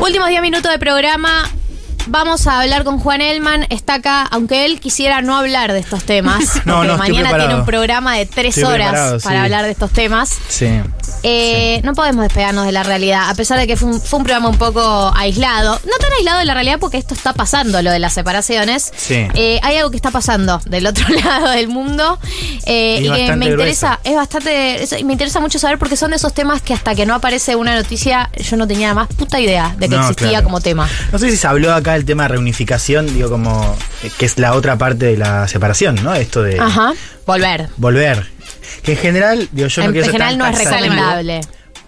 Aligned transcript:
Últimos 0.00 0.28
10 0.28 0.42
minutos 0.42 0.70
de 0.70 0.78
programa. 0.78 1.44
Vamos 2.06 2.46
a 2.46 2.60
hablar 2.60 2.84
con 2.84 2.98
Juan 2.98 3.20
Elman. 3.20 3.66
Está 3.68 3.94
acá, 3.94 4.22
aunque 4.22 4.64
él 4.64 4.80
quisiera 4.80 5.20
no 5.20 5.36
hablar 5.36 5.72
de 5.72 5.80
estos 5.80 6.04
temas. 6.04 6.62
No, 6.64 6.76
porque 6.76 6.88
no, 6.88 6.98
mañana 6.98 7.36
tiene 7.36 7.54
un 7.54 7.64
programa 7.64 8.14
de 8.16 8.26
tres 8.26 8.56
Estoy 8.56 8.74
horas 8.74 9.22
para 9.22 9.40
sí. 9.40 9.44
hablar 9.44 9.64
de 9.64 9.70
estos 9.70 9.90
temas. 9.90 10.36
Sí. 10.48 10.68
Eh, 11.22 11.80
No 11.84 11.94
podemos 11.94 12.22
despegarnos 12.22 12.66
de 12.66 12.72
la 12.72 12.82
realidad, 12.82 13.28
a 13.28 13.34
pesar 13.34 13.58
de 13.58 13.66
que 13.66 13.76
fue 13.76 13.88
un, 13.88 14.00
fue 14.00 14.18
un 14.18 14.24
programa 14.24 14.48
un 14.48 14.58
poco 14.58 15.12
aislado. 15.16 15.80
No 15.84 15.92
tan 16.00 16.12
aislado 16.18 16.38
de 16.38 16.44
la 16.44 16.54
realidad 16.54 16.78
porque 16.80 16.96
esto 16.98 17.14
está 17.14 17.32
pasando, 17.32 17.80
lo 17.82 17.90
de 17.90 17.98
las 17.98 18.12
separaciones. 18.12 18.92
Sí. 18.96 19.26
Eh, 19.34 19.58
hay 19.62 19.76
algo 19.76 19.90
que 19.90 19.96
está 19.96 20.10
pasando 20.10 20.60
del 20.66 20.86
otro 20.86 21.06
lado 21.24 21.48
del 21.50 21.68
mundo 21.68 22.18
eh, 22.66 23.00
Y 23.02 23.06
y, 23.08 23.26
que 23.26 23.36
me 23.36 23.46
interesa, 23.46 23.98
grueso. 24.02 24.10
es 24.10 24.14
bastante, 24.16 24.82
es- 24.82 25.04
me 25.04 25.12
interesa 25.12 25.40
mucho 25.40 25.58
saber 25.58 25.78
porque 25.78 25.96
son 25.96 26.10
de 26.10 26.16
esos 26.16 26.32
temas 26.34 26.62
que 26.62 26.74
hasta 26.74 26.94
que 26.94 27.06
no 27.06 27.14
aparece 27.14 27.56
una 27.56 27.74
noticia 27.74 28.30
yo 28.36 28.56
no 28.56 28.66
tenía 28.66 28.94
más 28.94 29.08
puta 29.08 29.40
idea 29.40 29.74
de 29.78 29.88
que 29.88 29.96
No, 29.96 30.02
existía 30.02 30.28
claro. 30.30 30.44
como 30.44 30.60
tema. 30.60 30.88
No 31.12 31.18
sé 31.18 31.30
si 31.30 31.36
se 31.36 31.46
habló 31.46 31.72
acá 31.74 31.92
del 31.94 32.04
tema 32.04 32.24
de 32.24 32.28
reunificación, 32.30 33.06
digo, 33.12 33.28
como 33.30 33.76
eh, 34.02 34.10
que 34.18 34.26
es 34.26 34.38
la 34.38 34.54
otra 34.54 34.76
parte 34.76 35.06
de 35.06 35.16
la 35.16 35.48
separación, 35.48 35.96
¿no? 36.02 36.14
Esto 36.14 36.42
de 36.42 36.58
Ajá, 36.60 36.92
volver. 37.26 37.68
volver. 37.76 38.26
Que 38.88 38.92
en 38.94 38.98
general, 38.98 39.48
digo, 39.52 39.68
yo 39.68 39.82
no 39.82 39.86
en 39.88 39.92
quiero 39.92 40.04
ser 40.06 40.12
general 40.12 40.38
tan 40.38 40.52
no 40.52 40.58
es 40.58 40.64
recomendable. 40.64 41.40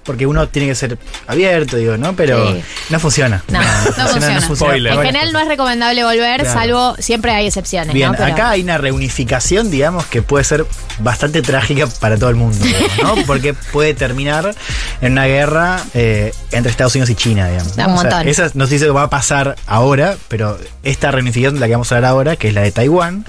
Porque 0.02 0.26
uno 0.26 0.48
tiene 0.48 0.66
que 0.68 0.74
ser 0.74 0.98
abierto, 1.26 1.76
digo, 1.76 1.96
¿no? 1.98 2.14
Pero 2.16 2.52
Sí. 2.54 2.62
no 2.88 2.98
funciona. 2.98 3.44
No, 3.48 3.60
no 3.60 3.66
funciona. 4.08 4.40
Spoiler. 4.40 4.92
En 4.94 5.02
general 5.02 5.32
no 5.32 5.38
es 5.40 5.46
recomendable 5.46 6.02
volver, 6.04 6.40
Claro. 6.40 6.58
salvo 6.58 6.96
siempre 6.98 7.32
hay 7.32 7.46
excepciones. 7.46 7.92
Bien, 7.94 8.10
¿no? 8.12 8.16
Pero- 8.18 8.32
acá 8.32 8.50
hay 8.50 8.62
una 8.62 8.78
reunificación, 8.78 9.70
digamos, 9.70 10.06
que 10.06 10.22
puede 10.22 10.44
ser 10.44 10.66
bastante 11.00 11.42
trágica 11.42 11.86
para 12.00 12.16
todo 12.16 12.30
el 12.30 12.36
mundo, 12.36 12.64
digamos, 12.64 12.98
¿no? 13.02 13.14
Porque 13.26 13.52
puede 13.54 13.92
terminar 13.94 14.54
en 15.02 15.12
una 15.12 15.26
guerra 15.26 15.82
eh, 15.94 16.32
entre 16.50 16.70
Estados 16.70 16.94
Unidos 16.94 17.10
y 17.10 17.14
China, 17.14 17.48
digamos. 17.48 17.76
¿no? 17.76 17.84
un 17.86 17.92
O 17.92 18.00
sea, 18.00 18.10
montón. 18.10 18.28
esa 18.28 18.50
no 18.54 18.66
sé 18.66 18.78
si 18.78 18.86
va 18.86 19.02
a 19.04 19.10
pasar 19.10 19.56
ahora, 19.66 20.16
pero 20.28 20.58
esta 20.82 21.10
reunificación 21.10 21.54
de 21.54 21.60
la 21.60 21.66
que 21.66 21.72
vamos 21.72 21.92
a 21.92 21.96
hablar 21.96 22.10
ahora, 22.10 22.36
que 22.36 22.48
es 22.48 22.54
la 22.54 22.62
de 22.62 22.72
Taiwán, 22.72 23.26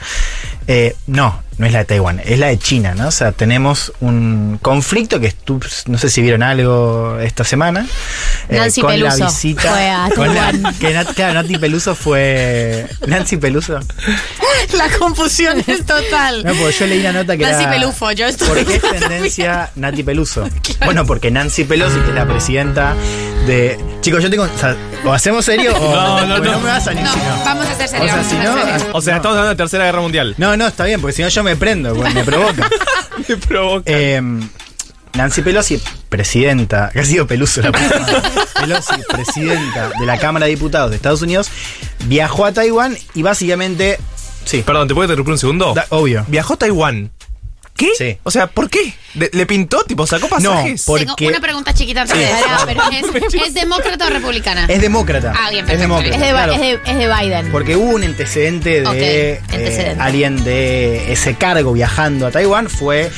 eh, 0.68 0.96
no, 1.06 1.42
no 1.62 1.68
es 1.68 1.74
la 1.74 1.80
de 1.80 1.86
Taiwán, 1.86 2.20
es 2.26 2.40
la 2.40 2.48
de 2.48 2.58
China, 2.58 2.96
¿no? 2.96 3.08
O 3.08 3.12
sea, 3.12 3.32
tenemos 3.34 3.94
un 4.02 4.58
conflicto 4.64 5.20
que 5.20 5.32
no 5.86 5.98
sé 6.00 6.10
si 6.10 6.22
vieron 6.24 6.42
algo 6.42 7.20
esta 7.20 7.44
semana. 7.44 7.86
eh, 8.50 8.58
Nancy 8.58 8.82
con 8.82 8.90
Peluso 8.92 9.18
la 9.20 9.26
visita. 9.28 9.62
fue 9.62 9.90
a 9.90 10.28
la- 10.34 10.74
que 10.80 10.92
Nat- 10.94 11.14
claro, 11.14 11.36
Nancy 11.36 11.58
Peluso 11.60 11.94
fue. 11.94 12.88
Nancy 13.06 13.38
Peluso. 13.38 13.80
La 14.74 14.90
confusión 15.00 15.64
es 15.68 15.86
total. 15.86 16.44
No, 16.44 16.54
porque 16.54 16.76
yo 16.80 16.88
leí 16.88 17.00
una 17.02 17.14
nota 17.14 17.36
que 17.38 17.44
Nancy 17.44 17.64
era... 17.64 17.72
Pelufo, 17.72 18.12
yo 18.12 18.26
estoy- 18.28 18.48
¿Por 18.48 18.66
qué 18.66 18.76
es 18.76 18.82
tendencia 19.00 19.70
Nati 19.76 20.04
Peluso? 20.04 20.48
Bueno, 20.86 21.06
porque 21.06 21.30
Nancy 21.32 21.64
Pelosi, 21.64 22.00
que 22.00 22.10
es 22.10 22.16
la 22.16 22.26
presidenta 22.28 22.96
de... 23.48 23.80
Chicos, 24.02 24.22
yo 24.24 24.30
tengo... 24.30 24.44
O, 24.44 24.58
sea, 24.58 24.76
¿o 25.06 25.14
hacemos 25.14 25.46
serio 25.46 25.74
o 25.76 25.80
No, 25.96 26.26
no, 26.28 26.36
porque 26.36 26.52
no. 26.52 26.60
me 26.60 26.68
vas 26.70 26.78
a 26.78 26.82
salir 26.86 27.04
No, 27.04 27.16
no? 27.16 27.44
vamos 27.46 27.66
a 27.66 27.72
hacer 27.72 27.86
O 27.86 27.90
serio. 27.90 28.06
sea, 28.08 28.16
vamos 28.16 28.28
si 28.30 28.36
a 28.36 28.44
no... 28.44 28.52
hacer 28.52 28.80
serio. 28.80 28.90
O 28.94 29.02
sea, 29.02 29.16
estamos 29.18 29.38
hablando 29.38 29.50
de 29.50 29.56
Tercera 29.56 29.86
Guerra 29.86 30.02
Mundial. 30.02 30.36
No, 30.38 30.58
no, 30.58 30.68
está 30.68 30.86
bien, 30.86 31.02
porque 31.02 31.14
si 31.16 31.22
no 31.22 31.28
yo 31.30 31.44
me 31.44 31.56
prendo, 31.56 31.94
me 31.96 32.24
provoca. 32.24 32.70
Me 33.28 33.38
provoca. 33.38 33.84
Eh, 33.86 34.22
Nancy 35.14 35.42
Pelosi, 35.42 35.80
presidenta, 36.10 36.90
que 36.94 37.02
ha 37.02 37.06
sido 37.06 37.28
Peluso 37.28 37.62
la. 37.62 37.72
Pelosi, 38.60 38.94
presidenta 39.10 39.92
de 40.00 40.06
la 40.06 40.18
Cámara 40.18 40.46
de 40.46 40.52
Diputados 40.54 40.90
de 40.90 40.96
Estados 40.96 41.22
Unidos, 41.22 41.50
viajó 42.06 42.46
a 42.46 42.52
Taiwán 42.54 42.98
y 43.14 43.22
básicamente... 43.22 44.00
Sí, 44.46 44.64
Perdón, 44.66 44.88
¿te 44.88 44.94
puedo 44.96 45.06
interrumpir 45.06 45.34
un 45.34 45.38
segundo? 45.38 45.74
da- 45.76 45.86
obvio. 45.90 46.26
Viajó 46.30 46.54
a 46.54 46.58
Taiwán. 46.58 47.12
¿Qué? 47.82 47.90
Sí. 47.98 48.18
O 48.24 48.32
sea, 48.32 48.48
¿por 48.48 48.70
qué? 48.70 48.94
¿Le, 49.16 49.30
le 49.34 49.46
pintó? 49.46 49.84
Tipo, 49.84 50.06
¿sacó 50.08 50.28
pasajes? 50.30 50.84
por- 50.86 51.00
Tengo 51.00 51.12
porque- 51.14 51.28
una 51.28 51.40
pregunta 51.42 51.74
chiquita 51.74 52.02
antes 52.04 52.18
de 52.18 52.26
Sí. 52.28 52.32
Pará, 52.46 52.64
pero 52.66 52.82
¿es, 52.92 53.34
¿es 53.48 53.54
demócrata 53.54 54.08
o 54.08 54.10
republicana? 54.10 54.66
Es 54.70 54.80
demócrata. 54.82 55.34
Ah, 55.36 55.50
bien, 55.50 55.66
es 55.66 55.72
perfecto, 55.72 55.82
demócrata. 55.82 56.16
Es 56.16 56.22
de, 56.22 56.30
claro. 56.30 56.54
es 56.54 56.60
de- 56.60 56.80
es 56.86 56.98
de 56.98 57.08
Biden. 57.14 57.52
Porque 57.52 57.76
hubo 57.76 57.90
un 57.96 58.04
antecedente 58.04 58.82
de 58.82 59.42
eh, 59.52 59.96
alguien 60.00 60.44
de 60.44 61.12
ese 61.12 61.36
cargo 61.36 61.74
viajando 61.74 62.28
a 62.28 62.32
Taiwán. 62.32 62.70
Fue 62.70 63.12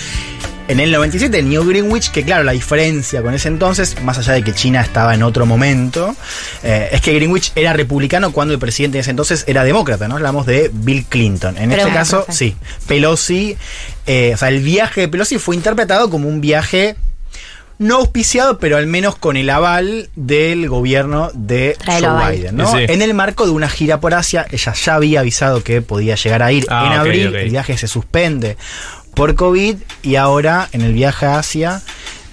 en 0.68 0.80
el 0.80 0.92
97 0.92 1.40
en 1.40 1.50
New 1.50 1.66
Greenwich, 1.68 2.12
que 2.12 2.24
claro, 2.24 2.44
la 2.44 2.54
diferencia 2.54 3.22
con 3.22 3.34
ese 3.34 3.48
entonces, 3.50 4.02
más 4.02 4.18
allá 4.18 4.34
de 4.34 4.44
que 4.44 4.54
China 4.54 4.82
estaba 4.82 5.14
en 5.14 5.24
otro 5.24 5.46
momento, 5.46 6.16
eh, 6.64 6.90
es 6.92 7.02
que 7.02 7.14
Greenwich 7.14 7.52
era 7.56 7.74
republicano 7.74 8.32
cuando 8.32 8.54
el 8.54 8.60
presidente 8.60 8.98
de 8.98 9.02
ese 9.02 9.10
entonces 9.12 9.44
era 9.48 9.64
demócrata, 9.64 10.08
¿no? 10.08 10.16
Hablamos 10.16 10.46
de 10.46 10.70
Bill 10.74 11.06
Clinton. 11.06 11.58
En 11.58 11.70
Pero 11.70 11.82
este 11.84 11.94
caso, 11.94 12.26
perfecto. 12.26 12.38
sí, 12.38 12.56
Pelosi, 12.88 13.58
eh, 14.08 14.32
o 14.34 14.38
sea, 14.38 14.50
el 14.50 14.62
viaje 14.62 15.02
de 15.02 15.08
Pelosi 15.10 15.38
fue 15.38 15.56
interpretado 15.56 16.10
como 16.10 16.30
un 16.30 16.40
viaje 16.42 16.96
no 17.80 17.98
auspiciado, 17.98 18.60
pero 18.60 18.78
al 18.78 18.88
menos 18.88 19.16
con 19.16 19.36
el 19.36 19.50
aval 19.50 20.10
del 20.16 20.70
gobierno 20.70 21.32
de 21.34 21.76
Joe 21.86 22.00
Biden. 22.00 22.32
Biden, 22.32 22.56
¿no? 22.56 22.72
Sí. 22.72 22.86
En 22.88 23.02
el 23.02 23.14
marco 23.14 23.46
de 23.46 23.52
una 23.52 23.68
gira 23.68 24.00
por 24.00 24.14
Asia, 24.14 24.46
ella 24.52 24.74
ya 24.74 24.96
había 24.96 25.20
avisado 25.22 25.64
que 25.64 25.82
podía 25.82 26.16
llegar 26.16 26.44
a 26.44 26.52
ir 26.52 26.66
Ah, 26.70 26.86
en 26.88 27.00
abril, 27.00 27.36
el 27.36 27.50
viaje 27.50 27.78
se 27.78 27.88
suspende 27.88 28.58
por 29.14 29.36
COVID 29.36 29.76
y 30.02 30.16
ahora 30.16 30.68
en 30.72 30.82
el 30.82 30.94
viaje 30.94 31.26
a 31.26 31.40
Asia 31.40 31.82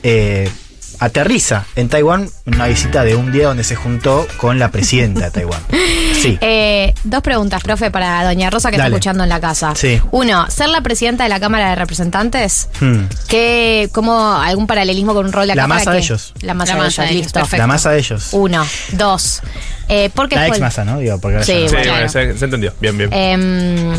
eh, 0.03 0.51
aterriza 0.99 1.65
en 1.77 1.89
Taiwán 1.89 2.29
en 2.47 2.55
una 2.57 2.67
visita 2.67 3.05
de 3.05 3.15
un 3.17 3.33
día 3.33 3.47
donde 3.49 3.65
se 3.65 3.75
juntó 3.75 4.27
con 4.37 4.59
la 4.59 4.71
presidenta 4.71 5.21
de 5.27 5.31
Taiwán. 5.31 5.61
Sí. 6.21 6.37
Eh, 6.43 6.93
dos 7.03 7.23
preguntas, 7.23 7.63
profe, 7.63 7.91
para 7.91 8.23
doña 8.25 8.51
Rosa 8.51 8.71
que 8.71 8.77
Dale. 8.77 8.89
está 8.89 8.97
escuchando 8.97 9.23
en 9.23 9.31
la 9.31 9.41
casa. 9.41 9.73
Sí. 9.75 9.99
Uno, 10.11 10.51
ser 10.51 10.69
la 10.69 10.83
presidenta 10.83 11.23
de 11.25 11.31
la 11.31 11.41
Cámara 11.41 11.71
de 11.71 11.77
Representantes, 11.77 12.69
Hmm. 12.79 13.05
¿qué, 13.27 13.89
como 13.91 14.35
algún 14.35 14.67
paralelismo 14.67 15.15
con 15.15 15.25
un 15.25 15.33
rol 15.33 15.47
de 15.47 15.55
La 15.55 15.63
para 15.63 15.77
masa 15.77 15.93
de 15.93 15.99
ellos. 16.01 16.35
La 16.43 16.53
masa, 16.53 16.75
La 16.75 16.81
de 16.81 16.85
masa 16.89 17.03
ellos, 17.05 17.15
de 17.17 17.23
listo. 17.23 17.41
perfecto. 17.41 17.57
La 17.63 17.67
masa 17.67 17.91
de 17.93 17.99
ellos. 18.01 18.29
Uno. 18.33 18.67
Dos. 18.93 19.41
Eh, 19.89 20.11
¿por 20.15 20.29
qué 20.29 20.37
La 20.37 20.49
ex 20.49 20.61
masa, 20.61 20.85
¿no? 20.85 20.99
Digo, 20.99 21.19
porque 21.19 21.43
Sí, 21.43 21.53
ya 21.55 21.59
no- 21.63 21.69
Sí, 21.71 21.75
bueno. 21.77 21.93
bueno, 21.93 22.09
se, 22.11 22.37
se 22.39 22.45
entendió. 22.45 22.75
Bien, 22.83 22.99
bien. 22.99 23.11
Em, 23.15 23.95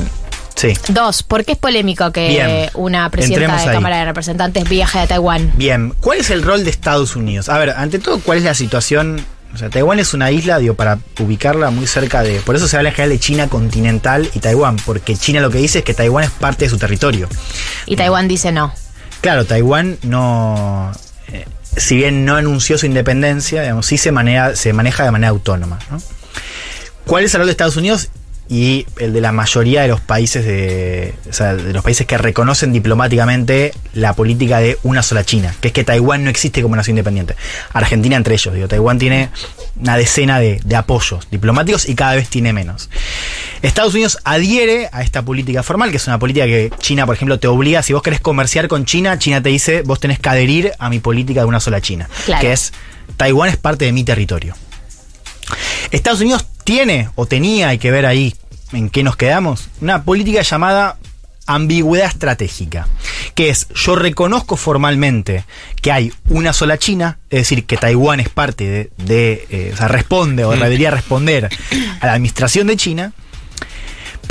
Sí. 0.61 0.73
dos, 0.89 1.23
¿por 1.23 1.43
qué 1.43 1.53
es 1.53 1.57
polémico 1.57 2.11
que 2.11 2.27
Bien. 2.27 2.69
una 2.75 3.09
presidenta 3.09 3.45
Entremos 3.45 3.63
de 3.63 3.69
ahí. 3.71 3.75
Cámara 3.75 3.97
de 3.97 4.05
Representantes 4.05 4.69
viaje 4.69 4.99
a 4.99 5.07
Taiwán? 5.07 5.51
Bien, 5.55 5.95
¿cuál 5.99 6.19
es 6.19 6.29
el 6.29 6.43
rol 6.43 6.63
de 6.63 6.69
Estados 6.69 7.15
Unidos? 7.15 7.49
A 7.49 7.57
ver, 7.57 7.71
ante 7.71 7.97
todo, 7.97 8.19
¿cuál 8.19 8.37
es 8.37 8.43
la 8.43 8.53
situación? 8.53 9.25
O 9.55 9.57
sea, 9.57 9.71
Taiwán 9.71 9.97
es 9.97 10.13
una 10.13 10.29
isla, 10.29 10.59
digo, 10.59 10.75
para 10.75 10.99
ubicarla 11.19 11.71
muy 11.71 11.87
cerca 11.87 12.21
de... 12.21 12.41
Por 12.41 12.55
eso 12.55 12.67
se 12.67 12.77
habla 12.77 12.89
en 12.89 12.95
general 12.95 13.09
de 13.09 13.19
China 13.19 13.47
continental 13.47 14.29
y 14.35 14.39
Taiwán, 14.39 14.75
porque 14.85 15.17
China 15.17 15.41
lo 15.41 15.49
que 15.49 15.57
dice 15.57 15.79
es 15.79 15.83
que 15.83 15.95
Taiwán 15.95 16.25
es 16.25 16.29
parte 16.29 16.65
de 16.65 16.69
su 16.69 16.77
territorio. 16.77 17.27
Y 17.87 17.95
Taiwán 17.95 18.27
dice 18.27 18.51
no. 18.51 18.71
Claro, 19.21 19.45
Taiwán 19.45 19.97
no... 20.03 20.91
eh, 21.33 21.45
si 21.75 21.95
bien 21.97 22.23
no 22.23 22.35
anunció 22.35 22.77
su 22.77 22.85
independencia, 22.85 23.63
digamos, 23.63 23.87
sí 23.87 23.97
se 23.97 24.11
maneja, 24.11 24.55
se 24.55 24.73
maneja 24.73 25.03
de 25.05 25.11
manera 25.11 25.29
autónoma. 25.31 25.79
¿no? 25.89 25.99
¿Cuál 27.05 27.23
es 27.25 27.33
el 27.33 27.39
rol 27.39 27.47
de 27.47 27.51
Estados 27.51 27.77
Unidos? 27.77 28.09
Y 28.53 28.85
el 28.99 29.13
de 29.13 29.21
la 29.21 29.31
mayoría 29.31 29.81
de 29.83 29.87
los 29.87 30.01
países 30.01 30.43
de, 30.45 31.13
o 31.29 31.31
sea, 31.31 31.55
de 31.55 31.71
los 31.71 31.81
países 31.85 32.05
que 32.05 32.17
reconocen 32.17 32.73
diplomáticamente 32.73 33.73
la 33.93 34.13
política 34.13 34.59
de 34.59 34.77
una 34.83 35.03
sola 35.03 35.23
China, 35.23 35.55
que 35.61 35.69
es 35.69 35.73
que 35.73 35.85
Taiwán 35.85 36.25
no 36.25 36.29
existe 36.29 36.61
como 36.61 36.75
nación 36.75 36.95
independiente. 36.97 37.37
Argentina 37.71 38.17
entre 38.17 38.33
ellos, 38.33 38.53
digo, 38.53 38.67
Taiwán 38.67 38.99
tiene 38.99 39.29
una 39.79 39.95
decena 39.95 40.41
de, 40.41 40.59
de 40.65 40.75
apoyos 40.75 41.29
diplomáticos 41.31 41.87
y 41.87 41.95
cada 41.95 42.15
vez 42.15 42.27
tiene 42.27 42.51
menos. 42.51 42.89
Estados 43.61 43.93
Unidos 43.93 44.17
adhiere 44.25 44.89
a 44.91 45.01
esta 45.01 45.21
política 45.23 45.63
formal, 45.63 45.89
que 45.89 45.95
es 45.95 46.07
una 46.07 46.19
política 46.19 46.45
que 46.45 46.73
China, 46.79 47.05
por 47.05 47.15
ejemplo, 47.15 47.39
te 47.39 47.47
obliga, 47.47 47.81
si 47.83 47.93
vos 47.93 48.01
querés 48.03 48.19
comerciar 48.19 48.67
con 48.67 48.83
China, 48.83 49.17
China 49.17 49.41
te 49.41 49.47
dice, 49.47 49.81
vos 49.83 50.01
tenés 50.01 50.19
que 50.19 50.27
adherir 50.27 50.73
a 50.77 50.89
mi 50.89 50.99
política 50.99 51.39
de 51.39 51.45
una 51.45 51.61
sola 51.61 51.79
China, 51.79 52.09
Claro. 52.25 52.41
que 52.41 52.51
es, 52.51 52.73
Taiwán 53.15 53.47
es 53.49 53.55
parte 53.55 53.85
de 53.85 53.93
mi 53.93 54.03
territorio. 54.03 54.55
Estados 55.91 56.19
Unidos 56.19 56.45
tiene 56.65 57.09
o 57.15 57.25
tenía, 57.25 57.69
hay 57.69 57.77
que 57.77 57.91
ver 57.91 58.05
ahí 58.05 58.35
en 58.73 58.89
qué 58.89 59.03
nos 59.03 59.15
quedamos, 59.15 59.69
una 59.81 60.03
política 60.03 60.41
llamada 60.41 60.97
ambigüedad 61.47 62.07
estratégica, 62.07 62.87
que 63.35 63.49
es 63.49 63.67
yo 63.69 63.95
reconozco 63.95 64.57
formalmente 64.57 65.45
que 65.81 65.91
hay 65.91 66.13
una 66.29 66.53
sola 66.53 66.77
China, 66.77 67.19
es 67.29 67.41
decir, 67.41 67.65
que 67.65 67.77
Taiwán 67.77 68.19
es 68.19 68.29
parte 68.29 68.67
de, 68.67 68.91
de, 68.97 69.47
eh, 69.49 69.71
o 69.73 69.77
sea, 69.77 69.87
responde 69.87 70.45
o 70.45 70.51
debería 70.51 70.91
responder 70.91 71.49
a 71.99 72.05
la 72.05 72.13
administración 72.13 72.67
de 72.67 72.77
China, 72.77 73.13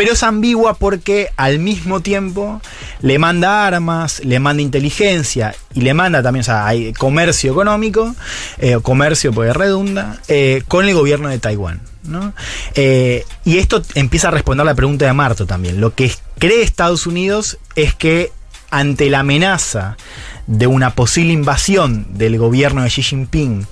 pero 0.00 0.14
es 0.14 0.22
ambigua 0.22 0.78
porque 0.78 1.28
al 1.36 1.58
mismo 1.58 2.00
tiempo 2.00 2.62
le 3.02 3.18
manda 3.18 3.66
armas, 3.66 4.24
le 4.24 4.40
manda 4.40 4.62
inteligencia 4.62 5.54
y 5.74 5.82
le 5.82 5.92
manda 5.92 6.22
también, 6.22 6.40
o 6.40 6.44
sea, 6.44 6.66
hay 6.66 6.94
comercio 6.94 7.52
económico, 7.52 8.16
eh, 8.56 8.78
comercio 8.80 9.30
porque 9.30 9.52
redunda, 9.52 10.16
eh, 10.28 10.62
con 10.68 10.88
el 10.88 10.94
gobierno 10.94 11.28
de 11.28 11.38
Taiwán. 11.38 11.82
¿no? 12.02 12.32
Eh, 12.76 13.26
y 13.44 13.58
esto 13.58 13.82
empieza 13.94 14.28
a 14.28 14.30
responder 14.30 14.64
la 14.64 14.74
pregunta 14.74 15.04
de 15.04 15.12
Marto 15.12 15.44
también. 15.44 15.82
Lo 15.82 15.94
que 15.94 16.10
cree 16.38 16.62
Estados 16.62 17.06
Unidos 17.06 17.58
es 17.76 17.94
que 17.94 18.32
ante 18.70 19.10
la 19.10 19.20
amenaza 19.20 19.98
de 20.46 20.66
una 20.66 20.94
posible 20.94 21.34
invasión 21.34 22.06
del 22.16 22.38
gobierno 22.38 22.84
de 22.84 22.88
Xi 22.88 23.02
Jinping 23.02 23.66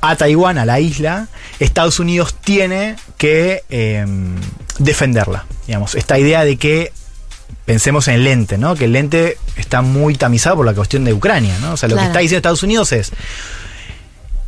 a 0.00 0.16
Taiwán, 0.16 0.56
a 0.56 0.64
la 0.64 0.80
isla, 0.80 1.28
Estados 1.60 2.00
Unidos 2.00 2.34
tiene 2.40 2.96
que 3.18 3.62
defenderla. 4.78 5.44
Digamos, 5.66 5.94
esta 5.94 6.18
idea 6.18 6.44
de 6.44 6.56
que 6.56 6.92
pensemos 7.64 8.08
en 8.08 8.14
el 8.14 8.24
lente, 8.24 8.58
¿no? 8.58 8.74
Que 8.74 8.84
el 8.84 8.92
lente 8.92 9.38
está 9.56 9.82
muy 9.82 10.14
tamizado 10.14 10.56
por 10.56 10.66
la 10.66 10.74
cuestión 10.74 11.04
de 11.04 11.12
Ucrania, 11.12 11.56
¿no? 11.60 11.72
O 11.72 11.76
sea, 11.76 11.88
lo 11.88 11.94
Claro. 11.96 12.06
que 12.06 12.10
está 12.12 12.20
diciendo 12.20 12.38
Estados 12.38 12.62
Unidos 12.62 12.92
es. 12.92 13.12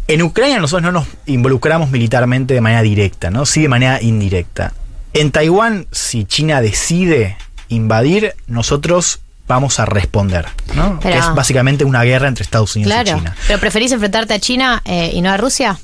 En 0.06 0.22
Ucrania 0.22 0.58
nosotros 0.58 0.82
no 0.84 0.92
nos 1.00 1.06
involucramos 1.26 1.90
militarmente 1.90 2.54
de 2.54 2.60
manera 2.60 2.82
directa, 2.82 3.30
¿no? 3.30 3.44
Sí 3.44 3.60
de 3.62 3.68
manera 3.68 4.00
indirecta. 4.00 4.72
En 5.12 5.30
Taiwán, 5.32 5.86
si 5.92 6.24
China 6.24 6.60
decide 6.62 7.36
invadir, 7.68 8.34
nosotros 8.46 9.20
vamos 9.46 9.80
a 9.80 9.84
responder, 9.86 10.46
¿no? 10.74 10.98
Pero- 11.02 11.12
que 11.14 11.18
es 11.18 11.34
básicamente 11.34 11.84
una 11.84 12.02
guerra 12.04 12.28
entre 12.28 12.42
Estados 12.44 12.74
Unidos 12.76 12.94
y. 13.02 13.04
China. 13.04 13.36
¿Pero 13.46 13.58
preferís 13.58 13.92
enfrentarte 13.92 14.34
a 14.34 14.38
China 14.38 14.82
eh, 14.84 15.10
y 15.12 15.20
no 15.20 15.30
a 15.30 15.36
Rusia? 15.36 15.78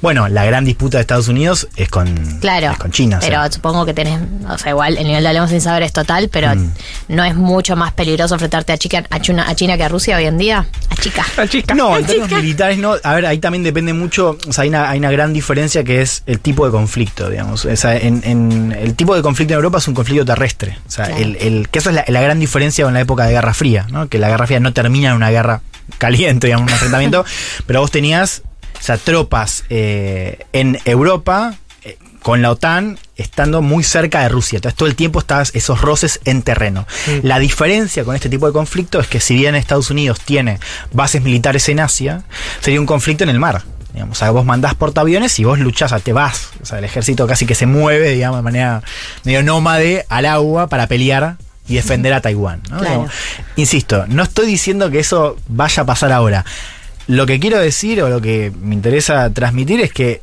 Bueno, 0.00 0.28
la 0.28 0.44
gran 0.44 0.64
disputa 0.64 0.98
de 0.98 1.02
Estados 1.02 1.28
Unidos 1.28 1.68
es 1.76 1.88
con, 1.88 2.14
Claro. 2.40 2.72
es 2.72 2.78
con 2.78 2.90
China. 2.90 3.18
o 3.18 3.20
sea. 3.20 3.30
Pero 3.30 3.52
supongo 3.52 3.86
que 3.86 3.94
tenés, 3.94 4.20
o 4.48 4.58
sea, 4.58 4.70
igual 4.70 4.96
el 4.98 5.06
nivel 5.06 5.22
de 5.22 5.28
hablemos 5.28 5.50
sin 5.50 5.60
saber 5.60 5.82
es 5.84 5.92
total, 5.92 6.28
pero 6.28 6.54
Mm. 6.54 6.70
no 7.08 7.24
es 7.24 7.34
mucho 7.34 7.76
más 7.76 7.92
peligroso 7.92 8.34
enfrentarte 8.34 8.72
a, 8.72 8.78
Chica, 8.78 9.04
a, 9.10 9.20
China, 9.20 9.44
a 9.48 9.54
China 9.54 9.76
que 9.76 9.84
a 9.84 9.88
Rusia 9.88 10.16
hoy 10.16 10.26
en 10.26 10.38
día. 10.38 10.66
A 10.90 10.96
Chica. 10.96 11.24
La 11.36 11.48
chica. 11.48 11.74
No, 11.74 11.96
en 11.96 12.04
términos 12.04 12.30
militares 12.32 12.78
no. 12.78 12.94
A 13.02 13.14
ver, 13.14 13.26
ahí 13.26 13.38
también 13.38 13.62
depende 13.64 13.92
mucho. 13.92 14.36
O 14.48 14.52
sea, 14.52 14.62
hay 14.62 14.68
una, 14.68 14.90
hay 14.90 14.98
una 14.98 15.10
gran 15.10 15.32
diferencia 15.32 15.84
que 15.84 16.02
es 16.02 16.22
el 16.26 16.38
tipo 16.40 16.66
de 16.66 16.72
conflicto, 16.72 17.30
digamos. 17.30 17.64
O 17.64 17.76
sea, 17.76 17.96
en, 17.96 18.22
en- 18.24 18.72
el 18.78 18.94
tipo 18.94 19.14
de 19.14 19.22
conflicto 19.22 19.54
en 19.54 19.58
Europa 19.58 19.78
es 19.78 19.88
un 19.88 19.94
conflicto 19.94 20.24
terrestre. 20.24 20.78
O 20.86 20.90
sea, 20.90 21.06
Claro. 21.06 21.22
el, 21.22 21.36
el- 21.36 21.68
que 21.68 21.78
eso 21.78 21.90
es 21.90 21.96
la, 21.96 22.04
la 22.08 22.20
gran 22.20 22.38
diferencia 22.40 22.84
con 22.84 22.94
la 22.94 23.00
época 23.00 23.24
de 23.24 23.32
Guerra 23.32 23.54
Fría, 23.54 23.86
¿no? 23.90 24.08
Que 24.08 24.18
la 24.18 24.28
Guerra 24.28 24.46
Fría 24.46 24.60
no 24.60 24.72
termina 24.72 25.10
en 25.10 25.16
una 25.16 25.30
guerra 25.30 25.60
caliente, 25.98 26.46
digamos, 26.48 26.66
un 26.66 26.72
enfrentamiento, 26.72 27.24
pero 27.66 27.80
vos 27.80 27.90
tenías, 27.90 28.42
o 28.82 28.84
sea, 28.84 28.98
tropas 28.98 29.64
eh, 29.70 30.40
en 30.52 30.76
Europa. 30.84 31.54
eh, 31.84 31.96
Con 32.20 32.42
la 32.42 32.50
OTAN 32.50 32.98
estando 33.16 33.62
muy 33.62 33.84
cerca 33.84 34.22
de 34.22 34.28
Rusia. 34.28 34.56
Entonces 34.56 34.76
todo 34.76 34.88
el 34.88 34.96
tiempo 34.96 35.20
estabas 35.20 35.50
esos 35.54 35.80
roces 35.80 36.18
en 36.24 36.42
terreno. 36.42 36.86
La 37.22 37.38
diferencia 37.38 38.02
con 38.04 38.14
este 38.16 38.28
tipo 38.28 38.46
de 38.48 38.52
conflicto 38.52 38.98
es 39.00 39.06
que 39.06 39.20
si 39.20 39.34
bien 39.36 39.54
Estados 39.54 39.90
Unidos 39.90 40.20
tiene 40.20 40.58
bases 40.92 41.22
militares 41.22 41.68
en 41.68 41.78
Asia, 41.80 42.22
sería 42.60 42.80
un 42.80 42.86
conflicto 42.86 43.22
en 43.24 43.30
el 43.30 43.38
mar. 43.38 43.62
Digamos, 43.92 44.16
o 44.16 44.20
sea, 44.20 44.30
vos 44.30 44.44
mandás 44.44 44.74
portaaviones 44.74 45.38
y 45.38 45.44
vos 45.44 45.58
luchás, 45.58 45.92
o 45.92 45.96
sea, 45.96 46.02
te 46.02 46.12
vas. 46.12 46.48
O 46.62 46.66
sea, 46.66 46.78
el 46.78 46.84
ejército 46.84 47.26
casi 47.26 47.44
que 47.46 47.54
se 47.54 47.66
mueve, 47.66 48.10
digamos, 48.10 48.38
de 48.38 48.42
manera 48.42 48.82
medio 49.24 49.42
nómade 49.42 50.06
al 50.08 50.26
agua 50.26 50.68
para 50.68 50.86
pelear 50.86 51.36
y 51.68 51.74
defender 51.74 52.12
a 52.14 52.20
Taiwán. 52.26 52.62
¿no? 52.70 52.78
Claro. 52.78 52.84
Digamos, 52.84 53.10
insisto, 53.56 54.04
no 54.08 54.22
estoy 54.22 54.46
diciendo 54.46 54.90
que 54.90 54.98
eso 55.00 55.36
vaya 55.48 55.82
a 55.82 55.86
pasar 55.86 56.10
ahora. 56.10 56.44
Lo 57.06 57.26
que 57.26 57.38
quiero 57.40 57.58
decir 57.58 58.02
o 58.02 58.08
lo 58.08 58.20
que 58.20 58.52
me 58.62 58.74
interesa 58.74 59.28
transmitir 59.30 59.80
es 59.80 59.92
que 59.92 60.22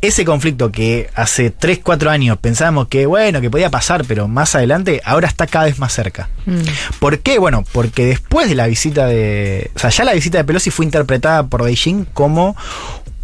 ese 0.00 0.24
conflicto 0.24 0.70
que 0.70 1.10
hace 1.14 1.50
3, 1.50 1.80
4 1.82 2.10
años 2.10 2.38
pensábamos 2.38 2.86
que, 2.88 3.06
bueno, 3.06 3.40
que 3.40 3.50
podía 3.50 3.68
pasar, 3.70 4.04
pero 4.06 4.28
más 4.28 4.54
adelante, 4.54 5.00
ahora 5.04 5.26
está 5.26 5.46
cada 5.48 5.64
vez 5.64 5.78
más 5.80 5.92
cerca. 5.92 6.28
Mm. 6.46 6.60
¿Por 7.00 7.18
qué? 7.18 7.38
Bueno, 7.38 7.64
porque 7.72 8.06
después 8.06 8.48
de 8.48 8.54
la 8.54 8.66
visita 8.68 9.06
de. 9.06 9.70
O 9.74 9.78
sea, 9.78 9.90
ya 9.90 10.04
la 10.04 10.12
visita 10.12 10.38
de 10.38 10.44
Pelosi 10.44 10.70
fue 10.70 10.84
interpretada 10.84 11.46
por 11.48 11.64
Beijing 11.64 12.04
como 12.14 12.56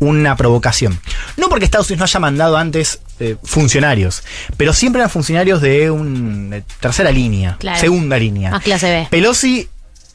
una 0.00 0.36
provocación. 0.36 0.98
No 1.36 1.48
porque 1.48 1.64
Estados 1.64 1.88
Unidos 1.90 2.00
no 2.00 2.04
haya 2.06 2.20
mandado 2.20 2.56
antes 2.56 3.00
eh, 3.20 3.36
funcionarios, 3.44 4.24
pero 4.56 4.72
siempre 4.72 5.00
eran 5.00 5.10
funcionarios 5.10 5.60
de 5.60 5.90
una 5.92 6.60
tercera 6.80 7.12
línea, 7.12 7.56
Claro. 7.60 7.78
segunda 7.78 8.18
línea. 8.18 8.50
Más 8.50 8.62
clase 8.64 8.90
B. 8.90 9.06
Pelosi 9.10 9.68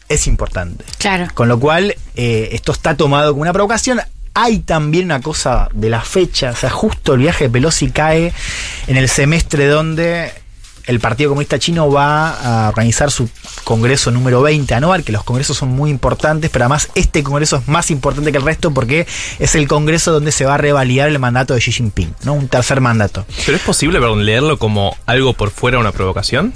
es 0.10 0.28
importante. 0.28 0.84
Claro. 0.98 1.28
Con 1.34 1.48
lo 1.48 1.60
cual, 1.60 1.96
eh, 2.16 2.50
esto 2.52 2.72
está 2.72 2.98
tomado 2.98 3.32
como 3.32 3.44
una 3.44 3.54
provocación. 3.54 4.02
Hay 4.34 4.60
también 4.60 5.06
una 5.06 5.22
cosa 5.22 5.70
de 5.74 5.90
la 5.90 6.02
fecha, 6.02 6.52
o 6.52 6.56
sea, 6.56 6.70
justo 6.70 7.14
el 7.14 7.22
viaje 7.22 7.46
de 7.46 7.50
Pelosi 7.50 7.92
cae 7.92 8.34
en 8.88 8.98
el 8.98 9.10
semestre 9.10 9.68
donde 9.68 10.32
el 10.90 11.00
Partido 11.00 11.30
Comunista 11.30 11.60
Chino 11.60 11.92
va 11.92 12.66
a 12.66 12.70
organizar 12.70 13.12
su 13.12 13.30
congreso 13.64 14.10
número 14.10 14.42
20 14.42 14.74
anual, 14.74 15.04
que 15.04 15.12
los 15.12 15.24
congresos 15.24 15.58
son 15.58 15.70
muy 15.70 15.92
importantes, 15.92 16.50
pero 16.50 16.66
además 16.66 16.90
este 16.96 17.22
congreso 17.22 17.58
es 17.58 17.68
más 17.68 17.92
importante 17.92 18.32
que 18.32 18.40
el 18.40 18.44
resto 18.44 18.72
porque 18.72 19.06
es 19.38 19.54
el 19.54 19.68
congreso 19.68 20.12
donde 20.12 20.32
se 20.32 20.46
va 20.46 20.56
a 20.56 20.58
revalidar 20.58 21.10
el 21.10 21.20
mandato 21.20 21.54
de 21.54 21.60
Xi 21.60 21.72
Jinping, 21.72 22.16
¿no? 22.24 22.34
Un 22.34 22.48
tercer 22.48 22.82
mandato. 22.82 23.24
¿Pero 23.46 23.58
es 23.58 23.64
posible 23.64 24.00
perdón, 24.00 24.26
leerlo 24.26 24.58
como 24.58 24.96
algo 25.06 25.34
por 25.34 25.52
fuera 25.52 25.78
de 25.78 25.82
una 25.82 25.92
provocación? 25.92 26.54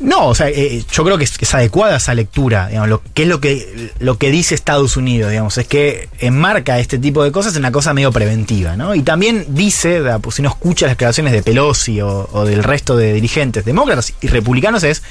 No, 0.00 0.28
o 0.28 0.34
sea, 0.34 0.48
eh, 0.48 0.84
yo 0.92 1.04
creo 1.04 1.18
que 1.18 1.24
es, 1.24 1.36
es 1.40 1.54
adecuada 1.54 1.96
esa 1.96 2.14
lectura, 2.14 2.68
digamos, 2.68 2.88
lo 2.88 3.02
que 3.14 3.22
es 3.22 3.28
lo 3.28 3.40
que 3.40 3.92
lo 3.98 4.16
que 4.16 4.30
dice 4.30 4.54
Estados 4.54 4.96
Unidos, 4.96 5.30
digamos, 5.30 5.58
es 5.58 5.66
que 5.66 6.08
enmarca 6.20 6.78
este 6.78 6.98
tipo 6.98 7.24
de 7.24 7.32
cosas 7.32 7.54
en 7.54 7.60
una 7.60 7.72
cosa 7.72 7.94
medio 7.94 8.12
preventiva, 8.12 8.76
¿no? 8.76 8.94
Y 8.94 9.02
también 9.02 9.46
dice, 9.48 10.02
pues, 10.22 10.36
si 10.36 10.42
uno 10.42 10.50
escucha 10.50 10.86
las 10.86 10.92
declaraciones 10.92 11.32
de 11.32 11.42
Pelosi 11.42 12.00
o, 12.00 12.28
o 12.32 12.44
del 12.44 12.62
resto 12.62 12.96
de 12.96 13.12
dirigentes 13.12 13.64
demócratas 13.64 14.12
y 14.20 14.28
republicanos 14.28 14.84
es 14.84 15.02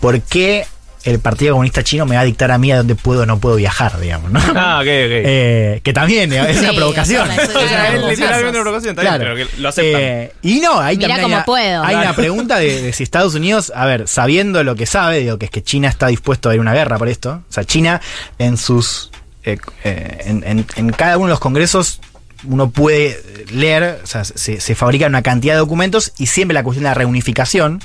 ¿por 0.00 0.20
qué 0.20 0.66
el 1.04 1.18
Partido 1.18 1.52
Comunista 1.54 1.82
Chino 1.82 2.06
me 2.06 2.14
va 2.16 2.22
a 2.22 2.24
dictar 2.24 2.50
a 2.50 2.58
mí 2.58 2.70
a 2.70 2.76
dónde 2.76 2.94
puedo 2.94 3.22
o 3.22 3.26
no 3.26 3.38
puedo 3.38 3.56
viajar, 3.56 3.98
digamos, 4.00 4.30
¿no? 4.30 4.40
Ah, 4.54 4.76
ok, 4.78 4.82
ok. 4.82 4.86
Eh, 4.88 5.80
que 5.82 5.92
también 5.92 6.32
es 6.32 6.58
una 6.60 6.72
provocación. 6.72 7.30
es- 7.30 7.48
literalmente 7.48 8.50
una 8.50 8.62
provocación. 8.62 8.96
bien, 8.96 9.14
pero 9.18 9.36
que 9.36 9.46
lo 9.58 9.68
aceptan. 9.68 10.00
Eh, 10.02 10.32
y 10.42 10.60
no, 10.60 10.78
ahí 10.80 10.96
Mirá 10.96 11.16
también 11.16 11.38
hay, 11.38 11.44
puedo. 11.44 11.82
hay 11.82 11.90
Claro. 11.94 12.08
una 12.08 12.16
pregunta 12.16 12.58
de, 12.58 12.82
de 12.82 12.92
si 12.92 13.02
Estados 13.02 13.34
Unidos, 13.34 13.72
a 13.74 13.84
ver, 13.86 14.06
sabiendo 14.08 14.62
lo 14.64 14.74
que 14.76 14.86
sabe, 14.86 15.18
digo, 15.20 15.38
que 15.38 15.46
es 15.46 15.50
que 15.50 15.62
China 15.62 15.88
está 15.88 16.06
dispuesto 16.08 16.50
a 16.50 16.54
ir 16.54 16.58
a 16.58 16.62
una 16.62 16.74
guerra 16.74 16.98
por 16.98 17.08
esto. 17.08 17.42
O 17.48 17.52
sea, 17.52 17.64
China 17.64 18.00
en 18.38 18.56
sus. 18.56 19.10
eh, 19.44 19.58
eh, 19.84 20.18
en, 20.26 20.44
en- 20.46 20.66
en 20.76 20.90
cada 20.92 21.16
uno 21.16 21.26
de 21.26 21.30
los 21.30 21.40
congresos. 21.40 22.00
Uno 22.44 22.70
puede 22.70 23.22
leer, 23.52 24.00
o 24.02 24.06
sea, 24.06 24.24
se, 24.24 24.60
se 24.60 24.74
fabrican 24.74 25.10
una 25.12 25.22
cantidad 25.22 25.54
de 25.54 25.58
documentos 25.58 26.12
y 26.18 26.26
siempre 26.26 26.54
la 26.54 26.64
cuestión 26.64 26.82
de 26.82 26.90
la 26.90 26.94
reunificación, 26.94 27.80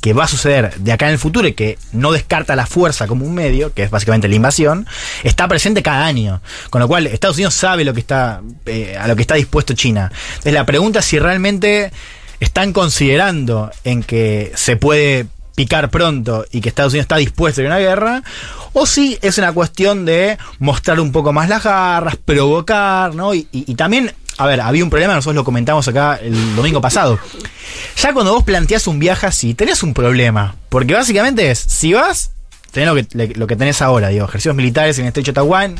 que 0.00 0.12
va 0.12 0.24
a 0.24 0.28
suceder 0.28 0.74
de 0.78 0.92
acá 0.92 1.06
en 1.06 1.12
el 1.12 1.18
futuro 1.18 1.48
y 1.48 1.54
que 1.54 1.78
no 1.92 2.12
descarta 2.12 2.54
la 2.54 2.66
fuerza 2.66 3.06
como 3.06 3.24
un 3.24 3.34
medio, 3.34 3.72
que 3.74 3.82
es 3.82 3.90
básicamente 3.90 4.28
la 4.28 4.36
invasión, 4.36 4.86
está 5.24 5.48
presente 5.48 5.82
cada 5.82 6.06
año. 6.06 6.40
Con 6.70 6.80
lo 6.80 6.88
cual, 6.88 7.06
Estados 7.06 7.36
Unidos 7.36 7.54
sabe 7.54 7.84
lo 7.84 7.94
que 7.94 8.00
está, 8.00 8.40
eh, 8.66 8.96
a 8.98 9.08
lo 9.08 9.16
que 9.16 9.22
está 9.22 9.34
dispuesto 9.34 9.74
China. 9.74 10.10
Entonces, 10.30 10.52
la 10.52 10.66
pregunta 10.66 11.00
es 11.00 11.04
si 11.04 11.18
realmente 11.18 11.90
están 12.40 12.72
considerando 12.72 13.70
en 13.84 14.02
que 14.02 14.52
se 14.54 14.76
puede 14.76 15.26
picar 15.56 15.90
pronto 15.90 16.46
y 16.52 16.60
que 16.60 16.68
Estados 16.68 16.92
Unidos 16.92 17.06
está 17.06 17.16
dispuesto 17.16 17.62
a 17.62 17.64
una 17.64 17.78
guerra, 17.78 18.22
o 18.74 18.86
si 18.86 19.18
es 19.22 19.38
una 19.38 19.52
cuestión 19.52 20.04
de 20.04 20.38
mostrar 20.60 21.00
un 21.00 21.10
poco 21.10 21.32
más 21.32 21.48
las 21.48 21.64
garras, 21.64 22.14
provocar, 22.14 23.16
¿no? 23.16 23.34
Y 23.34 23.74
también, 23.74 24.12
a 24.38 24.46
ver, 24.46 24.60
había 24.60 24.84
un 24.84 24.90
problema, 24.90 25.14
nosotros 25.14 25.34
lo 25.34 25.44
comentamos 25.44 25.86
acá 25.88 26.18
el 26.22 26.54
domingo 26.54 26.80
pasado. 26.80 27.18
Ya 27.96 28.12
cuando 28.12 28.32
vos 28.32 28.44
planteás 28.44 28.86
un 28.86 29.00
viaje 29.00 29.26
así, 29.26 29.52
tenés 29.52 29.82
un 29.82 29.92
problema. 29.92 30.54
Porque 30.68 30.94
básicamente 30.94 31.50
es, 31.50 31.58
si 31.58 31.92
vas, 31.92 32.30
tenés 32.70 32.88
lo 32.88 32.94
que, 32.94 33.34
lo 33.34 33.46
que 33.48 33.56
tenés 33.56 33.82
ahora, 33.82 34.08
digo, 34.08 34.26
ejercicios 34.26 34.54
militares 34.54 34.96
en 34.98 35.06
el 35.06 35.08
estrecho 35.08 35.32
Taiwán, 35.32 35.74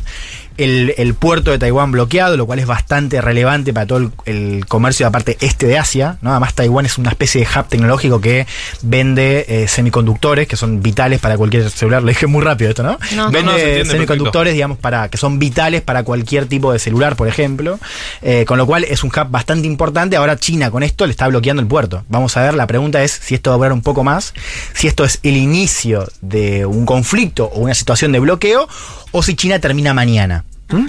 el, 0.58 0.94
el 0.98 1.14
puerto 1.14 1.50
de 1.50 1.58
Taiwán 1.58 1.92
bloqueado, 1.92 2.36
lo 2.36 2.46
cual 2.46 2.58
es 2.58 2.66
bastante 2.66 3.20
relevante 3.20 3.72
para 3.72 3.86
todo 3.86 3.98
el, 3.98 4.10
el 4.26 4.66
comercio 4.66 5.04
de 5.04 5.08
la 5.08 5.12
parte 5.12 5.38
este 5.40 5.66
de 5.66 5.78
Asia, 5.78 6.18
¿no? 6.20 6.30
Además 6.30 6.54
Taiwán 6.54 6.84
es 6.84 6.98
una 6.98 7.10
especie 7.10 7.40
de 7.40 7.46
hub 7.46 7.66
tecnológico 7.68 8.20
que 8.20 8.46
vende 8.82 9.46
eh, 9.48 9.68
semiconductores 9.68 10.46
que 10.48 10.56
son 10.56 10.82
vitales 10.82 11.20
para 11.20 11.36
cualquier 11.36 11.70
celular. 11.70 12.02
Le 12.02 12.10
dije 12.10 12.26
muy 12.26 12.42
rápido 12.42 12.70
esto, 12.70 12.82
¿no? 12.82 12.98
No. 13.14 13.30
Vende 13.30 13.42
No, 13.42 13.52
no, 13.52 13.58
se 13.58 13.68
entiende, 13.68 13.92
semiconductores, 13.92 14.54
digamos, 14.54 14.78
para 14.78 15.08
que 15.08 15.16
son 15.16 15.38
vitales 15.38 15.82
para 15.82 16.02
cualquier 16.02 16.46
tipo 16.46 16.72
de 16.72 16.78
celular, 16.78 17.16
por 17.16 17.28
ejemplo. 17.28 17.78
Eh, 18.22 18.44
con 18.46 18.58
lo 18.58 18.66
cual 18.66 18.84
es 18.84 19.04
un 19.04 19.10
hub 19.10 19.30
bastante 19.30 19.66
importante. 19.66 20.16
Ahora 20.16 20.36
China 20.36 20.70
con 20.70 20.82
esto 20.82 21.06
le 21.06 21.12
está 21.12 21.28
bloqueando 21.28 21.62
el 21.62 21.68
puerto. 21.68 22.04
Vamos 22.08 22.36
a 22.36 22.42
ver, 22.42 22.54
la 22.54 22.66
pregunta 22.66 23.02
es 23.02 23.12
si 23.12 23.34
esto 23.34 23.50
va 23.50 23.54
a 23.54 23.58
durar 23.58 23.72
un 23.72 23.82
poco 23.82 24.02
más, 24.02 24.34
si 24.74 24.88
esto 24.88 25.04
es 25.04 25.20
el 25.22 25.36
inicio 25.36 26.08
de 26.20 26.66
un 26.66 26.84
conflicto 26.84 27.44
o 27.46 27.60
una 27.60 27.74
situación 27.74 28.12
de 28.12 28.18
bloqueo, 28.18 28.68
o 29.12 29.22
si 29.22 29.34
China 29.34 29.58
termina 29.58 29.94
mañana. 29.94 30.44
¿Mm? 30.70 30.88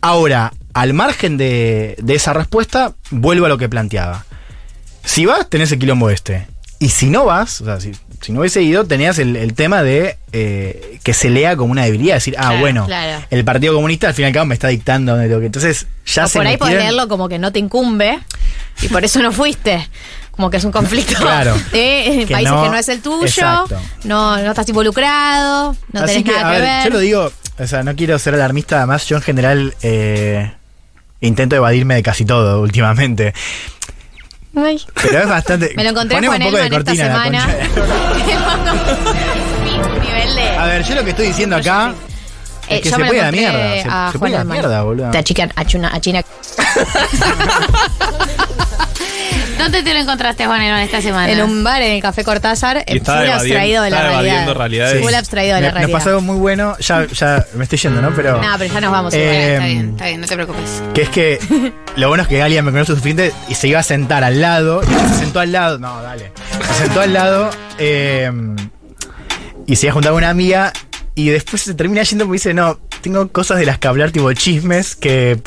Ahora, 0.00 0.52
al 0.74 0.92
margen 0.94 1.36
de, 1.36 1.96
de 2.02 2.14
esa 2.14 2.32
respuesta, 2.32 2.92
vuelvo 3.10 3.46
a 3.46 3.48
lo 3.48 3.58
que 3.58 3.68
planteaba. 3.68 4.24
Si 5.04 5.26
vas, 5.26 5.48
tenés 5.48 5.72
el 5.72 5.78
quilombo 5.78 6.10
este. 6.10 6.46
Y 6.78 6.90
si 6.90 7.08
no 7.08 7.24
vas, 7.24 7.60
o 7.62 7.64
sea, 7.64 7.80
si, 7.80 7.92
si 8.20 8.32
no 8.32 8.40
hubiese 8.40 8.60
ido, 8.62 8.84
tenías 8.84 9.18
el, 9.18 9.34
el 9.36 9.54
tema 9.54 9.82
de 9.82 10.18
eh, 10.32 10.98
que 11.02 11.14
se 11.14 11.30
lea 11.30 11.56
como 11.56 11.72
una 11.72 11.84
debilidad. 11.84 12.16
Decir, 12.16 12.34
ah, 12.36 12.42
Claro, 12.48 12.58
bueno, 12.60 12.86
claro. 12.86 13.24
el 13.30 13.44
Partido 13.44 13.72
Comunista 13.74 14.08
al 14.08 14.14
fin 14.14 14.24
y 14.24 14.26
al 14.26 14.34
cabo 14.34 14.46
me 14.46 14.54
está 14.54 14.68
dictando 14.68 15.12
dónde 15.12 15.28
tengo 15.28 15.40
que. 15.40 15.46
Entonces, 15.46 15.86
ya 16.04 16.24
O 16.26 16.28
se 16.28 16.38
por 16.38 16.46
ahí 16.46 16.56
podés 16.58 16.74
metieron- 16.74 16.82
leerlo 16.96 17.08
como 17.08 17.28
que 17.28 17.38
no 17.38 17.50
te 17.52 17.58
incumbe 17.60 18.18
y 18.82 18.88
por 18.88 19.04
eso 19.04 19.22
no 19.22 19.32
fuiste. 19.32 19.88
Como 20.32 20.50
que 20.50 20.58
es 20.58 20.64
un 20.64 20.72
conflicto 20.72 21.14
Claro. 21.18 21.54
de 21.72 22.24
Que 22.28 22.32
países 22.34 22.52
no- 22.52 22.62
que 22.64 22.68
no 22.68 22.76
es 22.76 22.88
el 22.90 23.00
tuyo, 23.00 23.24
Exacto. 23.26 23.80
no, 24.04 24.36
no 24.36 24.50
estás 24.50 24.68
involucrado, 24.68 25.74
no 25.92 26.00
Así 26.02 26.22
tenés 26.22 26.24
que, 26.24 26.32
nada 26.32 26.50
a 26.50 26.54
que 26.56 26.60
ver, 26.60 26.68
ver. 26.68 26.84
yo 26.84 26.90
lo 26.90 26.98
digo, 26.98 27.32
o 27.58 27.66
sea, 27.66 27.82
no 27.82 27.94
quiero 27.96 28.18
ser 28.18 28.34
alarmista, 28.34 28.78
además 28.78 29.06
yo 29.06 29.16
en 29.16 29.22
general 29.22 29.74
eh, 29.82 30.52
intento 31.20 31.56
evadirme 31.56 31.94
de 31.96 32.02
casi 32.02 32.24
todo 32.24 32.60
últimamente. 32.60 33.32
Ay. 34.54 34.80
Pero 35.02 35.18
es 35.20 35.28
bastante. 35.28 35.72
Me 35.76 35.84
lo 35.84 35.90
encontré 35.90 36.18
de 36.20 36.26
Elman 36.26 36.42
esta 36.42 36.68
cortina, 36.70 37.04
semana. 37.04 37.46
A 40.58 40.66
ver, 40.66 40.82
yo 40.84 40.94
lo 40.94 41.04
que 41.04 41.10
estoy 41.10 41.26
diciendo 41.28 41.56
acá 41.56 41.92
es 42.68 42.78
Eh, 42.78 42.80
que 42.80 42.88
se 42.90 42.96
puede 42.96 43.22
la 43.22 43.30
mierda. 43.30 43.58
Se, 43.58 43.80
a 43.88 44.08
se 44.12 44.18
Juan 44.18 44.18
puede 44.18 44.32
la 44.32 44.44
mierda, 44.44 44.82
boludo. 44.82 45.10
Te 45.10 45.18
achican 45.18 45.52
a 45.54 45.64
China, 45.64 45.90
a 45.92 46.00
China. 46.00 46.22
¿Dónde 49.58 49.82
te 49.82 49.94
lo 49.94 50.00
encontraste, 50.00 50.46
Juan 50.46 50.62
Elman, 50.62 50.80
esta 50.82 51.00
semana? 51.00 51.30
En 51.32 51.42
un 51.42 51.64
bar 51.64 51.80
en 51.82 51.92
el 51.92 52.02
Café 52.02 52.24
Cortázar, 52.24 52.84
full 52.86 53.08
abstraído 53.08 53.82
de 53.82 53.90
la 53.90 53.96
estaba 53.96 54.54
realidad. 54.54 54.94
Full 55.00 55.14
abstraído 55.14 55.54
de 55.56 55.60
Me, 55.62 55.66
la 55.68 55.72
me 55.72 55.78
realidad. 55.80 55.98
pasó 55.98 56.08
algo 56.10 56.20
muy 56.20 56.36
bueno, 56.36 56.76
ya, 56.78 57.06
ya 57.06 57.44
me 57.54 57.64
estoy 57.64 57.78
yendo, 57.78 58.00
¿no? 58.02 58.12
Pero. 58.14 58.40
No, 58.40 58.58
pero 58.58 58.72
ya 58.72 58.80
nos 58.80 58.92
vamos. 58.92 59.14
Eh. 59.14 59.18
Bueno, 59.26 59.52
está 59.54 59.64
bien, 59.66 59.90
está 59.90 60.06
bien, 60.06 60.20
no 60.20 60.26
te 60.26 60.34
preocupes. 60.34 60.82
Que 60.94 61.02
es 61.02 61.08
que 61.08 61.72
lo 61.96 62.08
bueno 62.08 62.22
es 62.22 62.28
que 62.28 62.38
Galia 62.38 62.62
me 62.62 62.70
conoce 62.70 62.92
suficiente 62.92 63.32
y 63.48 63.54
se 63.54 63.68
iba 63.68 63.80
a 63.80 63.82
sentar 63.82 64.22
al 64.24 64.40
lado. 64.40 64.82
Y 64.82 65.08
se 65.12 65.14
sentó 65.20 65.40
al 65.40 65.52
lado. 65.52 65.78
No, 65.78 66.02
dale. 66.02 66.32
Se 66.74 66.84
sentó 66.84 67.00
al 67.00 67.12
lado 67.12 67.50
eh, 67.78 68.30
y 69.66 69.76
se 69.76 69.86
iba 69.86 69.92
a 69.92 69.94
juntar 69.94 70.12
con 70.12 70.18
una 70.18 70.30
amiga. 70.30 70.72
Y 71.14 71.30
después 71.30 71.62
se 71.62 71.74
termina 71.74 72.02
yendo 72.02 72.24
porque 72.26 72.36
dice: 72.36 72.54
No, 72.54 72.78
tengo 73.00 73.28
cosas 73.28 73.58
de 73.58 73.64
las 73.66 73.78
que 73.78 73.88
hablar, 73.88 74.10
tipo 74.10 74.30
chismes, 74.32 74.94
que. 74.96 75.40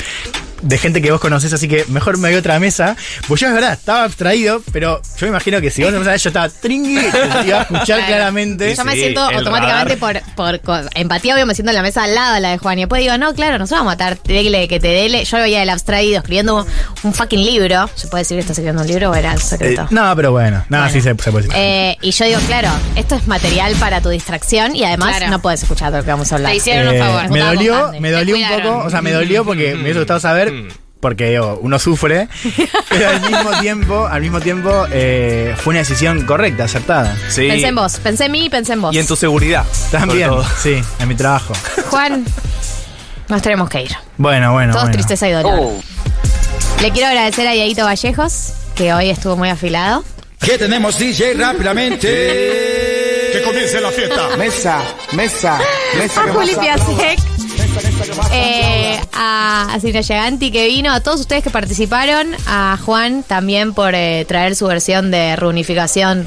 De 0.62 0.78
gente 0.78 1.02
que 1.02 1.12
vos 1.12 1.22
conocés, 1.22 1.54
así 1.54 1.68
que 1.68 1.86
mejor 1.90 2.18
me 2.18 2.30
voy 2.30 2.36
a 2.36 2.40
otra 2.40 2.60
mesa. 2.60 2.96
Pues 3.28 3.42
yo 3.42 3.48
es 3.48 3.54
verdad, 3.54 3.74
estaba 3.74 4.04
abstraído, 4.04 4.62
pero 4.72 5.02
yo 5.18 5.22
me 5.22 5.28
imagino 5.30 5.62
que 5.62 5.72
si 5.72 5.84
vos 5.84 5.94
no 5.94 6.04
sabés, 6.04 6.24
yo 6.24 6.30
estaba 6.30 6.50
tringui, 6.50 6.98
y 6.98 7.12
te 7.12 7.48
iba 7.48 7.60
a 7.60 7.62
escuchar 7.64 7.86
Claro. 7.86 8.06
claramente. 8.08 8.76
Yo 8.76 8.86
me 8.86 8.94
Sí, 8.94 9.00
siento 9.00 9.30
el 9.30 9.38
automáticamente 9.38 9.98
por, 9.98 10.22
por 10.36 10.60
co- 10.62 10.80
empatía, 10.96 11.36
obvio, 11.36 11.46
me 11.46 11.56
siento 11.56 11.72
en 11.72 11.76
la 11.76 11.82
mesa 11.82 12.04
al 12.04 12.14
lado 12.16 12.34
de 12.36 12.40
la 12.42 12.50
de 12.52 12.58
Juan. 12.58 12.78
Y 12.80 12.82
después 12.84 13.02
digo, 13.02 13.18
no, 13.18 13.34
claro, 13.34 13.58
nosotros 13.58 13.80
vamos 13.80 13.94
a 13.94 13.96
matar, 13.96 14.22
dele 14.24 14.68
que 14.68 14.80
te 14.80 14.88
dele. 14.90 15.24
Yo 15.26 15.38
veía 15.38 15.64
el 15.64 15.70
abstraído 15.70 16.18
escribiendo 16.18 16.66
un 17.04 17.14
fucking 17.14 17.44
libro. 17.46 17.90
¿Se 17.96 18.08
puede 18.08 18.22
decir 18.24 18.36
que 18.36 18.42
estás 18.42 18.58
escribiendo 18.58 18.82
un 18.82 18.88
libro 18.88 19.12
o 19.12 19.16
era 19.16 19.34
Eh, 19.34 19.38
secreto? 19.40 19.88
no, 19.92 20.16
pero 20.16 20.32
bueno, 20.32 20.64
nada, 20.70 20.86
Bueno. 20.86 20.94
sí 20.94 21.02
se, 21.02 21.10
se 21.24 21.32
puede 21.32 21.48
decir. 21.48 21.52
Eh, 21.56 21.98
y 22.02 22.12
yo 22.12 22.26
digo, 22.26 22.40
claro, 22.48 22.70
esto 22.96 23.16
es 23.16 23.28
material 23.28 23.74
para 23.80 24.02
tu 24.02 24.10
distracción 24.10 24.76
y 24.76 24.84
además 24.84 25.18
Claro. 25.18 25.32
no 25.32 25.42
puedes 25.42 25.62
escuchar 25.64 25.90
todo 25.90 26.00
lo 26.00 26.04
que 26.06 26.12
vamos 26.12 26.32
a 26.32 26.36
hablar. 26.36 26.52
Te 26.52 26.58
hicieron 26.58 26.88
un 26.90 26.96
Eh, 26.96 27.00
favor. 27.00 27.30
Me 27.30 27.40
dolió, 27.40 27.92
me 28.00 28.10
Te 28.10 28.16
dolió 28.16 28.36
un 28.36 28.42
cuidaron. 28.42 28.74
poco, 28.74 28.88
o 28.88 28.90
sea, 28.90 29.02
me 29.02 29.12
dolió 29.12 29.46
porque 29.46 29.76
me 29.76 29.84
hubiese 29.84 30.00
gustado 30.00 30.20
saber, 30.20 30.49
Mm. 30.52 30.68
porque 31.00 31.30
digo, 31.30 31.60
uno 31.62 31.80
sufre, 31.80 32.28
pero 32.90 33.10
al 33.10 33.22
mismo 33.22 33.52
tiempo, 33.62 34.08
al 34.08 34.22
mismo 34.22 34.40
tiempo, 34.42 34.86
eh, 34.92 35.56
fue 35.58 35.72
una 35.72 35.80
decisión 35.80 36.26
correcta, 36.26 36.66
acertada. 36.66 37.16
Sí. 37.30 37.48
Pensé 37.48 37.68
en 37.68 37.76
vos, 37.76 38.00
pensé 38.00 38.26
en 38.26 38.32
mí 38.32 38.46
y 38.46 38.50
pensé 38.50 38.74
en 38.74 38.82
vos. 38.82 38.94
Y 38.94 39.00
en 39.00 39.08
tu 39.08 39.16
seguridad. 39.16 39.66
También, 39.92 40.32
sí, 40.62 40.82
en 41.00 41.08
mi 41.08 41.16
trabajo. 41.16 41.54
Juan, 41.90 42.26
nos 43.28 43.42
tenemos 43.42 43.70
que 43.70 43.84
ir. 43.84 43.92
Bueno, 44.18 44.52
bueno. 44.54 44.74
Todos 44.74 44.86
bueno. 44.86 44.94
tristeza 44.98 45.30
y 45.30 45.32
dolor. 45.32 45.72
Le 46.82 46.92
quiero 46.92 47.08
agradecer 47.10 47.48
a 47.48 47.52
Dieguito 47.52 47.84
Vallejos, 47.84 48.54
que 48.76 48.94
hoy 48.94 49.10
estuvo 49.10 49.36
muy 49.36 49.50
afilado. 49.50 50.04
¿Qué 50.40 50.58
tenemos, 50.58 50.98
DJ? 50.98 51.34
Rápidamente. 51.34 52.08
Que 53.34 53.42
comience 53.44 53.80
la 53.82 53.92
fiesta. 53.92 54.38
Mesa, 54.38 54.82
mesa, 55.12 55.60
mesa. 55.98 56.24
A 56.24 56.28
Juli. 56.34 56.56
Piasek, 56.56 57.20
eh, 58.32 59.00
a, 59.14 59.74
a 59.74 59.80
Silvia 59.80 60.02
Giganti 60.04 60.52
que 60.52 60.68
vino, 60.68 60.92
a 60.92 61.00
todos 61.02 61.20
ustedes 61.22 61.44
que 61.44 61.50
participaron, 61.50 62.36
a 62.48 62.78
Juan 62.84 63.24
también 63.24 63.74
por 63.74 63.94
eh, 63.96 64.26
traer 64.28 64.56
su 64.56 64.66
versión 64.68 65.12
de 65.12 65.36
reunificación, 65.36 66.26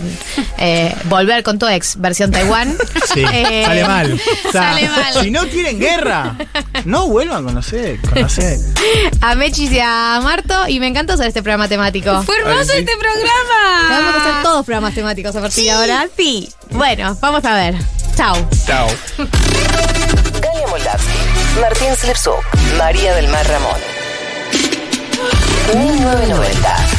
eh, 0.58 0.94
volver 1.04 1.42
con 1.42 1.58
tu 1.58 1.66
ex, 1.66 1.96
versión 2.00 2.30
Taiwán. 2.30 2.76
Sí, 3.12 3.24
Eh, 3.32 3.62
sale 3.66 3.84
mal. 3.84 4.20
O 4.48 4.52
sea, 4.52 4.72
sale 4.74 4.88
mal. 4.88 5.14
Si 5.22 5.30
no 5.30 5.46
quieren 5.48 5.78
guerra, 5.78 6.36
no 6.84 7.08
vuelvan 7.08 7.44
con 7.44 7.54
los 7.54 7.72
ex, 7.72 8.08
con 8.08 8.22
los 8.22 8.38
ex. 8.38 8.62
A 9.20 9.34
Mechis 9.34 9.70
y 9.72 9.80
a 9.80 10.20
Marto, 10.22 10.68
y 10.68 10.80
me 10.80 10.86
encantó 10.88 11.14
hacer 11.14 11.26
este 11.28 11.42
programa 11.42 11.68
temático. 11.68 12.22
Fue 12.22 12.36
hermoso 12.38 12.72
este 12.72 12.92
programa. 12.98 13.88
Vamos 13.88 14.14
a 14.14 14.20
hacer 14.20 14.42
todos 14.42 14.64
programas 14.66 14.94
temáticos 14.94 15.34
a 15.36 15.40
partir 15.40 15.64
de 15.64 15.70
ahora. 15.70 16.06
Sí. 16.16 16.48
Bueno, 16.70 17.16
vamos 17.20 17.44
a 17.44 17.54
ver. 17.54 17.74
Chao. 18.16 18.36
Chao. 18.66 18.88
Martín 21.60 21.94
Slepsuk, 21.94 22.42
María 22.78 23.14
del 23.14 23.28
Mar 23.28 23.46
Ramón. 23.46 23.80
1990. 25.74 26.91